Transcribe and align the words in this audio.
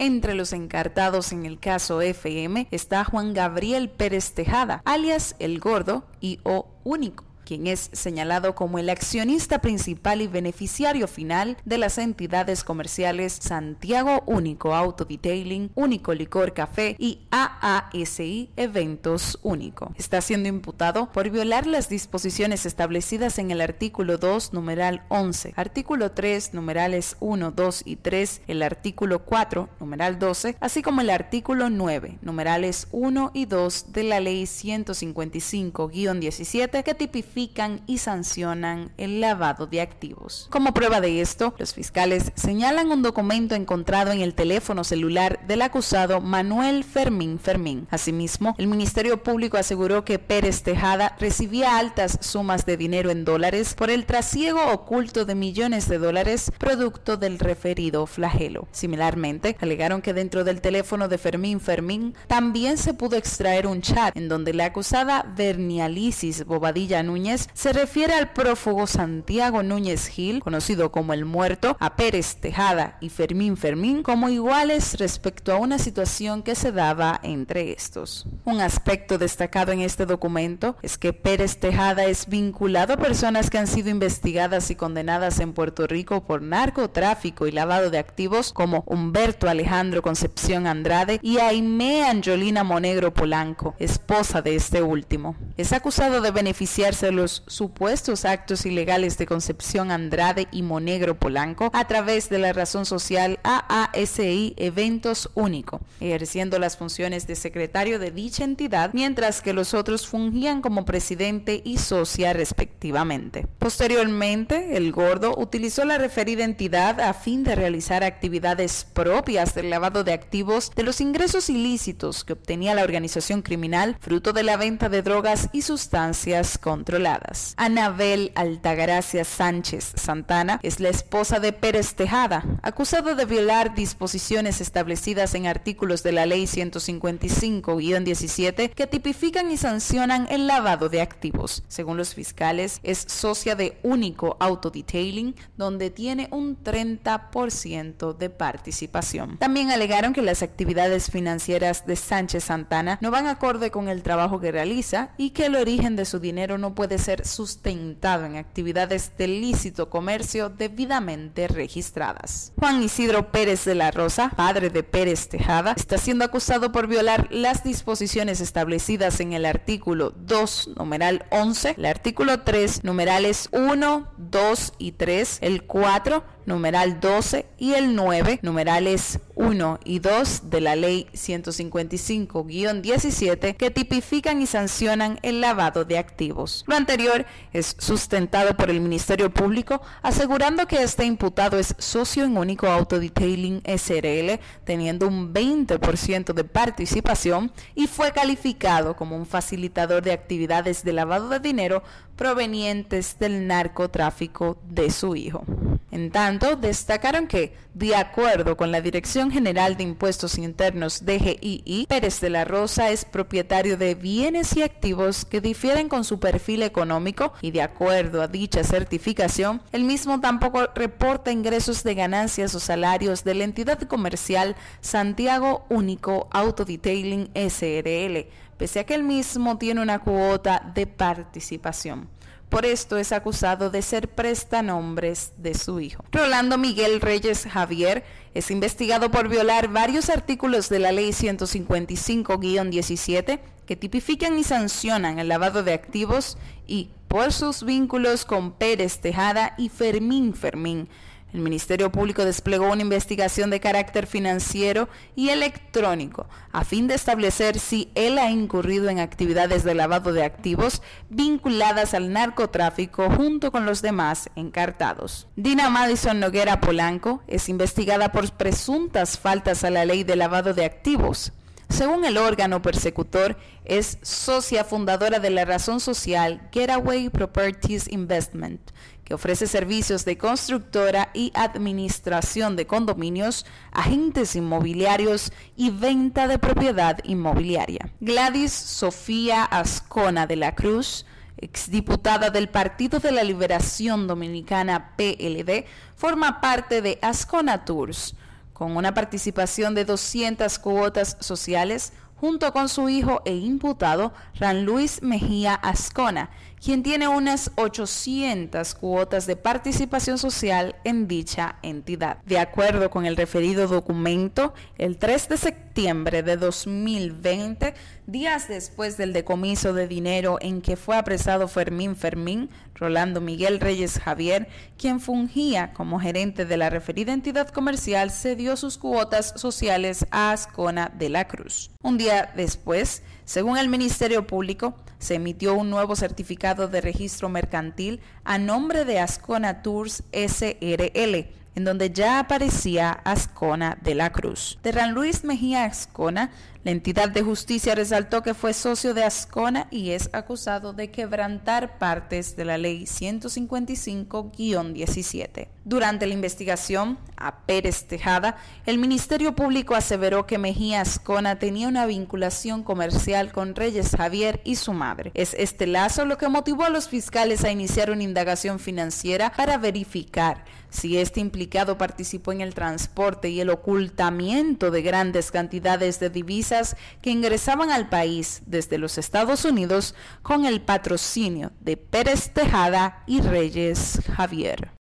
Entre 0.00 0.34
los 0.34 0.52
encartados 0.52 1.32
en 1.32 1.44
el 1.44 1.58
caso 1.58 2.00
FM 2.00 2.68
está 2.70 3.04
Juan 3.04 3.34
Gabriel 3.34 3.90
Pérez 3.90 4.32
Tejada, 4.32 4.80
alias 4.84 5.34
El 5.40 5.58
Gordo 5.58 6.04
y 6.20 6.38
O 6.44 6.68
Único 6.84 7.27
quien 7.48 7.66
es 7.66 7.90
señalado 7.94 8.54
como 8.54 8.78
el 8.78 8.90
accionista 8.90 9.62
principal 9.62 10.20
y 10.20 10.26
beneficiario 10.26 11.08
final 11.08 11.56
de 11.64 11.78
las 11.78 11.96
entidades 11.96 12.62
comerciales 12.62 13.38
Santiago 13.40 14.22
Único 14.26 14.74
Auto 14.74 15.06
Detailing, 15.06 15.70
Único 15.74 16.12
Licor 16.12 16.52
Café 16.52 16.94
y 16.98 17.20
AASI 17.30 18.50
Eventos 18.54 19.38
Único. 19.42 19.94
Está 19.96 20.20
siendo 20.20 20.50
imputado 20.50 21.10
por 21.10 21.30
violar 21.30 21.66
las 21.66 21.88
disposiciones 21.88 22.66
establecidas 22.66 23.38
en 23.38 23.50
el 23.50 23.62
artículo 23.62 24.18
2, 24.18 24.52
numeral 24.52 25.04
11, 25.08 25.54
artículo 25.56 26.10
3, 26.10 26.52
numerales 26.52 27.16
1, 27.20 27.52
2 27.52 27.82
y 27.86 27.96
3, 27.96 28.42
el 28.46 28.62
artículo 28.62 29.24
4, 29.24 29.70
numeral 29.80 30.18
12, 30.18 30.56
así 30.60 30.82
como 30.82 31.00
el 31.00 31.08
artículo 31.08 31.70
9, 31.70 32.18
numerales 32.20 32.88
1 32.92 33.30
y 33.32 33.46
2 33.46 33.92
de 33.94 34.02
la 34.02 34.20
ley 34.20 34.44
155-17 34.44 36.82
que 36.82 36.94
tipifica 36.94 37.37
y 37.86 37.98
sancionan 37.98 38.90
el 38.96 39.20
lavado 39.20 39.68
de 39.68 39.80
activos. 39.80 40.48
Como 40.50 40.74
prueba 40.74 41.00
de 41.00 41.20
esto, 41.20 41.54
los 41.56 41.72
fiscales 41.72 42.32
señalan 42.34 42.90
un 42.90 43.02
documento 43.02 43.54
encontrado 43.54 44.10
en 44.10 44.20
el 44.20 44.34
teléfono 44.34 44.82
celular 44.82 45.46
del 45.46 45.62
acusado 45.62 46.20
Manuel 46.20 46.82
Fermín 46.82 47.38
Fermín. 47.38 47.86
Asimismo, 47.90 48.56
el 48.58 48.66
Ministerio 48.66 49.22
Público 49.22 49.56
aseguró 49.56 50.04
que 50.04 50.18
Pérez 50.18 50.64
Tejada 50.64 51.14
recibía 51.20 51.78
altas 51.78 52.18
sumas 52.22 52.66
de 52.66 52.76
dinero 52.76 53.10
en 53.10 53.24
dólares 53.24 53.74
por 53.74 53.90
el 53.90 54.04
trasiego 54.04 54.72
oculto 54.72 55.24
de 55.24 55.36
millones 55.36 55.88
de 55.88 55.98
dólares 55.98 56.50
producto 56.58 57.16
del 57.16 57.38
referido 57.38 58.06
flagelo. 58.06 58.66
Similarmente, 58.72 59.56
alegaron 59.60 60.02
que 60.02 60.12
dentro 60.12 60.42
del 60.42 60.60
teléfono 60.60 61.06
de 61.06 61.18
Fermín 61.18 61.60
Fermín 61.60 62.16
también 62.26 62.78
se 62.78 62.94
pudo 62.94 63.16
extraer 63.16 63.68
un 63.68 63.80
chat 63.80 64.16
en 64.16 64.28
donde 64.28 64.54
la 64.54 64.66
acusada 64.66 65.24
Vernialisis 65.36 66.44
Bobadilla 66.44 67.04
Núñez 67.04 67.27
se 67.36 67.72
refiere 67.72 68.14
al 68.14 68.32
prófugo 68.32 68.86
Santiago 68.86 69.62
Núñez 69.62 70.08
Gil, 70.08 70.40
conocido 70.40 70.90
como 70.90 71.12
el 71.12 71.24
muerto, 71.24 71.76
a 71.80 71.96
Pérez 71.96 72.36
Tejada 72.36 72.96
y 73.00 73.10
Fermín 73.10 73.56
Fermín 73.56 74.02
como 74.02 74.28
iguales 74.28 74.98
respecto 74.98 75.52
a 75.52 75.58
una 75.58 75.78
situación 75.78 76.42
que 76.42 76.54
se 76.54 76.72
daba 76.72 77.20
entre 77.22 77.72
estos. 77.72 78.26
Un 78.44 78.60
aspecto 78.60 79.18
destacado 79.18 79.72
en 79.72 79.80
este 79.80 80.06
documento 80.06 80.76
es 80.82 80.96
que 80.96 81.12
Pérez 81.12 81.58
Tejada 81.58 82.04
es 82.04 82.28
vinculado 82.28 82.94
a 82.94 82.98
personas 82.98 83.50
que 83.50 83.58
han 83.58 83.66
sido 83.66 83.90
investigadas 83.90 84.70
y 84.70 84.76
condenadas 84.76 85.40
en 85.40 85.52
Puerto 85.52 85.86
Rico 85.86 86.24
por 86.24 86.42
narcotráfico 86.42 87.46
y 87.46 87.52
lavado 87.52 87.90
de 87.90 87.98
activos 87.98 88.52
como 88.52 88.84
Humberto 88.86 89.48
Alejandro 89.48 90.02
Concepción 90.02 90.66
Andrade 90.66 91.18
y 91.22 91.38
Aimee 91.38 92.04
Angelina 92.04 92.64
Monegro 92.64 93.12
Polanco, 93.12 93.74
esposa 93.78 94.42
de 94.42 94.54
este 94.54 94.82
último. 94.82 95.36
Es 95.56 95.72
acusado 95.72 96.20
de 96.20 96.30
beneficiarse 96.30 97.06
de 97.06 97.12
los 97.18 97.42
supuestos 97.48 98.24
actos 98.24 98.64
ilegales 98.64 99.18
de 99.18 99.26
Concepción 99.26 99.90
Andrade 99.90 100.46
y 100.52 100.62
Monegro 100.62 101.18
Polanco 101.18 101.68
a 101.72 101.84
través 101.88 102.28
de 102.28 102.38
la 102.38 102.52
razón 102.52 102.86
social 102.86 103.40
AASI 103.42 104.54
Eventos 104.56 105.28
Único, 105.34 105.80
ejerciendo 105.98 106.60
las 106.60 106.76
funciones 106.76 107.26
de 107.26 107.34
secretario 107.34 107.98
de 107.98 108.12
dicha 108.12 108.44
entidad, 108.44 108.92
mientras 108.94 109.42
que 109.42 109.52
los 109.52 109.74
otros 109.74 110.06
fungían 110.06 110.62
como 110.62 110.84
presidente 110.84 111.60
y 111.64 111.78
socia 111.78 112.32
respectivamente. 112.34 113.48
Posteriormente, 113.58 114.76
el 114.76 114.92
gordo 114.92 115.34
utilizó 115.36 115.84
la 115.84 115.98
referida 115.98 116.44
entidad 116.44 117.00
a 117.00 117.14
fin 117.14 117.42
de 117.42 117.56
realizar 117.56 118.04
actividades 118.04 118.86
propias 118.92 119.56
del 119.56 119.70
lavado 119.70 120.04
de 120.04 120.12
activos 120.12 120.70
de 120.76 120.84
los 120.84 121.00
ingresos 121.00 121.50
ilícitos 121.50 122.22
que 122.22 122.34
obtenía 122.34 122.76
la 122.76 122.84
organización 122.84 123.42
criminal 123.42 123.96
fruto 123.98 124.32
de 124.32 124.44
la 124.44 124.56
venta 124.56 124.88
de 124.88 125.02
drogas 125.02 125.48
y 125.52 125.62
sustancias 125.62 126.58
controladas. 126.58 127.07
Anabel 127.56 128.32
Altagracia 128.34 129.24
Sánchez 129.24 129.92
Santana 129.94 130.60
es 130.62 130.80
la 130.80 130.90
esposa 130.90 131.40
de 131.40 131.52
Pérez 131.52 131.94
Tejada, 131.94 132.44
acusada 132.62 133.14
de 133.14 133.24
violar 133.24 133.74
disposiciones 133.74 134.60
establecidas 134.60 135.34
en 135.34 135.46
artículos 135.46 136.02
de 136.02 136.12
la 136.12 136.26
Ley 136.26 136.44
155-17 136.44 138.70
que 138.70 138.86
tipifican 138.86 139.50
y 139.50 139.56
sancionan 139.56 140.26
el 140.30 140.46
lavado 140.46 140.88
de 140.88 141.00
activos. 141.00 141.64
Según 141.68 141.96
los 141.96 142.14
fiscales, 142.14 142.80
es 142.82 142.98
socia 142.98 143.54
de 143.54 143.78
Único 143.82 144.36
Autodetailing, 144.40 145.34
donde 145.56 145.90
tiene 145.90 146.28
un 146.30 146.62
30% 146.62 148.16
de 148.16 148.30
participación. 148.30 149.38
También 149.38 149.70
alegaron 149.70 150.12
que 150.12 150.22
las 150.22 150.42
actividades 150.42 151.10
financieras 151.10 151.86
de 151.86 151.96
Sánchez 151.96 152.44
Santana 152.44 152.98
no 153.00 153.10
van 153.10 153.26
acorde 153.26 153.70
con 153.70 153.88
el 153.88 154.02
trabajo 154.02 154.40
que 154.40 154.52
realiza 154.52 155.10
y 155.16 155.30
que 155.30 155.46
el 155.46 155.56
origen 155.56 155.96
de 155.96 156.04
su 156.04 156.18
dinero 156.18 156.58
no 156.58 156.74
puede 156.74 156.87
ser 156.96 157.26
sustentado 157.26 158.24
en 158.24 158.36
actividades 158.36 159.12
de 159.18 159.28
lícito 159.28 159.90
comercio 159.90 160.48
debidamente 160.48 161.48
registradas. 161.48 162.52
Juan 162.58 162.82
Isidro 162.82 163.30
Pérez 163.30 163.66
de 163.66 163.74
la 163.74 163.90
Rosa, 163.90 164.30
padre 164.34 164.70
de 164.70 164.82
Pérez 164.82 165.28
Tejada, 165.28 165.74
está 165.76 165.98
siendo 165.98 166.24
acusado 166.24 166.72
por 166.72 166.86
violar 166.86 167.28
las 167.30 167.64
disposiciones 167.64 168.40
establecidas 168.40 169.20
en 169.20 169.34
el 169.34 169.44
artículo 169.44 170.14
2, 170.16 170.70
numeral 170.76 171.26
11, 171.30 171.74
el 171.76 171.84
artículo 171.84 172.40
3, 172.40 172.84
numerales 172.84 173.48
1, 173.52 174.12
2 174.16 174.72
y 174.78 174.92
3, 174.92 175.38
el 175.42 175.64
4, 175.64 176.24
numeral 176.48 176.98
12 176.98 177.46
y 177.58 177.74
el 177.74 177.94
9, 177.94 178.40
numerales 178.42 179.20
1 179.36 179.78
y 179.84 180.00
2 180.00 180.50
de 180.50 180.60
la 180.60 180.74
ley 180.74 181.06
155-17 181.12 183.56
que 183.56 183.70
tipifican 183.70 184.42
y 184.42 184.46
sancionan 184.46 185.20
el 185.22 185.40
lavado 185.40 185.84
de 185.84 185.98
activos. 185.98 186.64
Lo 186.66 186.74
anterior 186.74 187.24
es 187.52 187.76
sustentado 187.78 188.56
por 188.56 188.70
el 188.70 188.80
Ministerio 188.80 189.32
Público 189.32 189.80
asegurando 190.02 190.66
que 190.66 190.82
este 190.82 191.04
imputado 191.04 191.56
es 191.58 191.76
socio 191.78 192.24
en 192.24 192.36
único 192.36 192.66
Autodetailing 192.66 193.62
SRL 193.64 194.40
teniendo 194.64 195.06
un 195.06 195.32
20% 195.32 196.32
de 196.32 196.42
participación 196.44 197.52
y 197.74 197.86
fue 197.86 198.10
calificado 198.12 198.96
como 198.96 199.14
un 199.16 199.26
facilitador 199.26 200.02
de 200.02 200.12
actividades 200.12 200.82
de 200.82 200.94
lavado 200.94 201.28
de 201.28 201.40
dinero 201.40 201.82
provenientes 202.16 203.18
del 203.18 203.46
narcotráfico 203.46 204.58
de 204.64 204.90
su 204.90 205.14
hijo. 205.14 205.44
En 205.90 206.10
tanto, 206.10 206.56
destacaron 206.56 207.26
que, 207.26 207.54
de 207.72 207.96
acuerdo 207.96 208.58
con 208.58 208.70
la 208.70 208.82
Dirección 208.82 209.30
General 209.30 209.76
de 209.76 209.84
Impuestos 209.84 210.36
Internos 210.36 211.06
DGII, 211.06 211.86
Pérez 211.88 212.20
de 212.20 212.28
la 212.28 212.44
Rosa 212.44 212.90
es 212.90 213.06
propietario 213.06 213.78
de 213.78 213.94
bienes 213.94 214.54
y 214.54 214.62
activos 214.62 215.24
que 215.24 215.40
difieren 215.40 215.88
con 215.88 216.04
su 216.04 216.20
perfil 216.20 216.62
económico 216.62 217.32
y 217.40 217.52
de 217.52 217.62
acuerdo 217.62 218.20
a 218.20 218.28
dicha 218.28 218.64
certificación, 218.64 219.62
el 219.72 219.84
mismo 219.84 220.20
tampoco 220.20 220.66
reporta 220.74 221.32
ingresos 221.32 221.82
de 221.84 221.94
ganancias 221.94 222.54
o 222.54 222.60
salarios 222.60 223.24
de 223.24 223.34
la 223.34 223.44
entidad 223.44 223.80
comercial 223.82 224.56
Santiago 224.82 225.64
Único 225.70 226.28
Autodetailing 226.32 227.30
SRL, 227.34 228.28
pese 228.58 228.80
a 228.80 228.84
que 228.84 228.94
el 228.94 229.04
mismo 229.04 229.56
tiene 229.56 229.80
una 229.80 230.00
cuota 230.00 230.70
de 230.74 230.86
participación. 230.86 232.08
Por 232.48 232.64
esto 232.64 232.96
es 232.96 233.12
acusado 233.12 233.70
de 233.70 233.82
ser 233.82 234.08
prestanombres 234.08 235.32
de 235.36 235.54
su 235.54 235.80
hijo. 235.80 236.04
Rolando 236.12 236.56
Miguel 236.56 237.00
Reyes 237.00 237.46
Javier 237.46 238.04
es 238.34 238.50
investigado 238.50 239.10
por 239.10 239.28
violar 239.28 239.68
varios 239.68 240.08
artículos 240.08 240.68
de 240.68 240.78
la 240.78 240.92
Ley 240.92 241.10
155-17 241.10 243.40
que 243.66 243.76
tipifican 243.76 244.38
y 244.38 244.44
sancionan 244.44 245.18
el 245.18 245.26
lavado 245.28 245.62
de 245.62 245.74
activos 245.74 246.38
y 246.66 246.88
por 247.06 247.34
sus 247.34 247.64
vínculos 247.64 248.24
con 248.24 248.52
Pérez 248.52 249.00
Tejada 249.00 249.54
y 249.58 249.68
Fermín 249.68 250.32
Fermín 250.32 250.88
el 251.32 251.40
Ministerio 251.40 251.92
Público 251.92 252.24
desplegó 252.24 252.70
una 252.70 252.82
investigación 252.82 253.50
de 253.50 253.60
carácter 253.60 254.06
financiero 254.06 254.88
y 255.14 255.28
electrónico 255.28 256.26
a 256.52 256.64
fin 256.64 256.86
de 256.88 256.94
establecer 256.94 257.58
si 257.58 257.90
él 257.94 258.18
ha 258.18 258.30
incurrido 258.30 258.88
en 258.88 258.98
actividades 258.98 259.64
de 259.64 259.74
lavado 259.74 260.12
de 260.12 260.24
activos 260.24 260.82
vinculadas 261.10 261.94
al 261.94 262.12
narcotráfico 262.12 263.10
junto 263.10 263.52
con 263.52 263.66
los 263.66 263.82
demás 263.82 264.30
encartados. 264.36 265.28
Dina 265.36 265.68
Madison 265.70 266.20
Noguera 266.20 266.60
Polanco 266.60 267.22
es 267.26 267.48
investigada 267.48 268.10
por 268.12 268.30
presuntas 268.32 269.18
faltas 269.18 269.64
a 269.64 269.70
la 269.70 269.84
ley 269.84 270.04
de 270.04 270.16
lavado 270.16 270.54
de 270.54 270.64
activos. 270.64 271.32
Según 271.68 272.04
el 272.04 272.16
órgano 272.16 272.62
persecutor, 272.62 273.36
es 273.64 273.98
socia 274.02 274.64
fundadora 274.64 275.18
de 275.20 275.30
la 275.30 275.44
razón 275.44 275.80
social 275.80 276.48
Getaway 276.50 277.10
Properties 277.10 277.92
Investment, 277.92 278.70
que 279.04 279.14
ofrece 279.14 279.46
servicios 279.46 280.04
de 280.04 280.16
constructora 280.16 281.10
y 281.12 281.30
administración 281.34 282.56
de 282.56 282.66
condominios, 282.66 283.44
agentes 283.70 284.34
inmobiliarios 284.34 285.30
y 285.56 285.70
venta 285.70 286.26
de 286.26 286.38
propiedad 286.38 286.98
inmobiliaria. 287.04 287.90
Gladys 288.00 288.52
Sofía 288.52 289.44
Ascona 289.44 290.26
de 290.26 290.36
la 290.36 290.54
Cruz, 290.54 291.04
exdiputada 291.36 292.30
del 292.30 292.48
Partido 292.48 292.98
de 292.98 293.12
la 293.12 293.22
Liberación 293.22 294.06
Dominicana 294.06 294.94
PLD, 294.96 295.66
forma 295.96 296.40
parte 296.40 296.80
de 296.80 296.98
Ascona 297.02 297.64
Tours 297.66 298.14
con 298.58 298.76
una 298.76 298.92
participación 298.92 299.76
de 299.76 299.84
200 299.84 300.58
cuotas 300.58 301.16
sociales, 301.20 301.92
junto 302.16 302.52
con 302.52 302.68
su 302.68 302.88
hijo 302.88 303.22
e 303.24 303.36
imputado, 303.36 304.12
Ran 304.34 304.64
Luis 304.64 305.00
Mejía 305.00 305.54
Ascona, 305.54 306.30
quien 306.62 306.82
tiene 306.82 307.08
unas 307.08 307.50
800 307.56 308.74
cuotas 308.74 309.26
de 309.26 309.36
participación 309.36 310.18
social 310.18 310.76
en 310.84 311.08
dicha 311.08 311.56
entidad. 311.62 312.18
De 312.24 312.38
acuerdo 312.38 312.90
con 312.90 313.06
el 313.06 313.16
referido 313.16 313.66
documento, 313.66 314.54
el 314.76 314.98
3 314.98 315.28
de 315.28 315.36
septiembre 315.36 316.22
de 316.22 316.36
2020, 316.36 317.74
días 318.06 318.48
después 318.48 318.96
del 318.96 319.12
decomiso 319.12 319.72
de 319.72 319.86
dinero 319.86 320.38
en 320.40 320.62
que 320.62 320.76
fue 320.76 320.96
apresado 320.96 321.48
Fermín 321.48 321.96
Fermín, 321.96 322.50
Rolando 322.74 323.20
Miguel 323.20 323.60
Reyes 323.60 323.98
Javier, 323.98 324.48
quien 324.76 325.00
fungía 325.00 325.72
como 325.72 326.00
gerente 326.00 326.44
de 326.44 326.56
la 326.56 326.70
referida 326.70 327.12
entidad 327.12 327.48
comercial, 327.48 328.10
cedió 328.10 328.56
sus 328.56 328.78
cuotas 328.78 329.34
sociales 329.36 330.06
a 330.10 330.32
Ascona 330.32 330.92
de 330.96 331.08
la 331.08 331.26
Cruz. 331.26 331.70
Un 331.82 331.98
día 331.98 332.32
después, 332.36 333.02
según 333.24 333.58
el 333.58 333.68
Ministerio 333.68 334.26
Público, 334.26 334.74
se 334.98 335.14
emitió 335.14 335.54
un 335.54 335.70
nuevo 335.70 335.94
certificado 335.94 336.47
de 336.54 336.80
registro 336.80 337.28
mercantil 337.28 338.00
a 338.24 338.38
nombre 338.38 338.86
de 338.86 338.98
Ascona 339.00 339.62
Tours 339.62 340.02
SRL, 340.12 341.28
en 341.54 341.64
donde 341.64 341.90
ya 341.90 342.20
aparecía 342.20 342.90
Ascona 342.90 343.76
de 343.82 343.94
la 343.94 344.10
Cruz. 344.10 344.58
De 344.62 344.72
Ran 344.72 344.94
Luis 344.94 345.24
Mejía 345.24 345.64
Ascona 345.64 346.30
la 346.68 346.72
entidad 346.72 347.08
de 347.08 347.22
justicia 347.22 347.74
resaltó 347.74 348.22
que 348.22 348.34
fue 348.34 348.52
socio 348.52 348.92
de 348.92 349.02
Ascona 349.02 349.68
y 349.70 349.92
es 349.92 350.10
acusado 350.12 350.74
de 350.74 350.90
quebrantar 350.90 351.78
partes 351.78 352.36
de 352.36 352.44
la 352.44 352.58
ley 352.58 352.82
155-17. 352.82 355.48
Durante 355.64 356.06
la 356.06 356.12
investigación 356.12 356.98
a 357.16 357.46
Pérez 357.46 357.86
Tejada, 357.86 358.36
el 358.66 358.76
Ministerio 358.76 359.34
Público 359.34 359.74
aseveró 359.74 360.26
que 360.26 360.36
Mejía 360.36 360.82
Ascona 360.82 361.38
tenía 361.38 361.68
una 361.68 361.86
vinculación 361.86 362.62
comercial 362.62 363.32
con 363.32 363.54
Reyes 363.54 363.96
Javier 363.96 364.42
y 364.44 364.56
su 364.56 364.74
madre. 364.74 365.10
Es 365.14 365.32
este 365.38 365.66
lazo 365.66 366.04
lo 366.04 366.18
que 366.18 366.28
motivó 366.28 366.64
a 366.64 366.70
los 366.70 366.90
fiscales 366.90 367.44
a 367.44 367.50
iniciar 367.50 367.90
una 367.90 368.02
indagación 368.02 368.58
financiera 368.58 369.32
para 369.32 369.56
verificar 369.56 370.44
si 370.70 370.98
este 370.98 371.20
implicado 371.20 371.78
participó 371.78 372.32
en 372.32 372.42
el 372.42 372.54
transporte 372.54 373.30
y 373.30 373.40
el 373.40 373.48
ocultamiento 373.48 374.70
de 374.70 374.82
grandes 374.82 375.30
cantidades 375.30 375.98
de 375.98 376.10
divisas 376.10 376.57
que 377.02 377.10
ingresaban 377.10 377.70
al 377.70 377.88
país 377.88 378.42
desde 378.46 378.78
los 378.78 378.98
Estados 378.98 379.44
Unidos 379.44 379.94
con 380.22 380.44
el 380.44 380.60
patrocinio 380.60 381.52
de 381.60 381.76
Pérez 381.76 382.30
Tejada 382.32 383.02
y 383.06 383.20
Reyes 383.20 384.00
Javier. 384.16 384.77